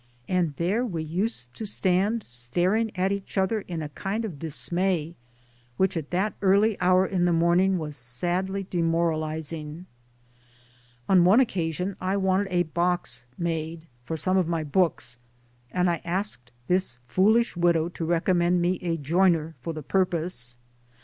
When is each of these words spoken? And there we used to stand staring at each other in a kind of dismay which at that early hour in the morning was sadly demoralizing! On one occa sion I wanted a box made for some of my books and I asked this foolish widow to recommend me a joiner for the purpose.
And 0.27 0.55
there 0.55 0.83
we 0.83 1.03
used 1.03 1.53
to 1.53 1.65
stand 1.67 2.23
staring 2.23 2.89
at 2.97 3.11
each 3.11 3.37
other 3.37 3.61
in 3.61 3.83
a 3.83 3.89
kind 3.89 4.25
of 4.25 4.39
dismay 4.39 5.13
which 5.77 5.95
at 5.95 6.09
that 6.09 6.33
early 6.41 6.75
hour 6.81 7.05
in 7.05 7.25
the 7.25 7.31
morning 7.31 7.77
was 7.77 7.97
sadly 7.97 8.63
demoralizing! 8.67 9.85
On 11.07 11.23
one 11.23 11.37
occa 11.39 11.71
sion 11.71 11.97
I 12.01 12.17
wanted 12.17 12.47
a 12.49 12.63
box 12.63 13.27
made 13.37 13.85
for 14.03 14.17
some 14.17 14.37
of 14.37 14.47
my 14.47 14.63
books 14.63 15.19
and 15.71 15.87
I 15.87 16.01
asked 16.03 16.51
this 16.65 16.97
foolish 17.05 17.55
widow 17.55 17.87
to 17.89 18.03
recommend 18.03 18.59
me 18.59 18.79
a 18.81 18.97
joiner 18.97 19.53
for 19.61 19.71
the 19.71 19.83
purpose. 19.83 20.55